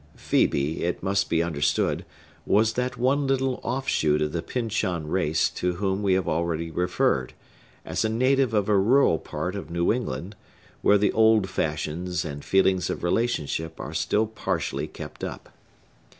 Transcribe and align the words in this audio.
Phœbe, 0.17 0.79
it 0.79 1.03
must 1.03 1.29
be 1.29 1.43
understood, 1.43 2.05
was 2.43 2.73
that 2.73 2.97
one 2.97 3.27
little 3.27 3.59
offshoot 3.61 4.19
of 4.23 4.31
the 4.31 4.41
Pyncheon 4.41 5.07
race 5.09 5.47
to 5.51 5.73
whom 5.73 6.01
we 6.01 6.13
have 6.15 6.27
already 6.27 6.71
referred, 6.71 7.33
as 7.85 8.03
a 8.03 8.09
native 8.09 8.51
of 8.51 8.67
a 8.67 8.79
rural 8.79 9.19
part 9.19 9.53
of 9.55 9.69
New 9.69 9.93
England, 9.93 10.35
where 10.81 10.97
the 10.97 11.11
old 11.11 11.47
fashions 11.47 12.25
and 12.25 12.43
feelings 12.43 12.89
of 12.89 13.03
relationship 13.03 13.79
are 13.79 13.93
still 13.93 14.25
partially 14.25 14.87
kept 14.87 15.23
up. 15.23 15.49